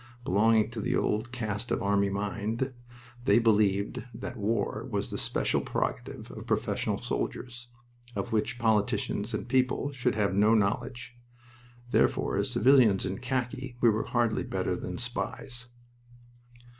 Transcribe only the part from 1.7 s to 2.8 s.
army mind,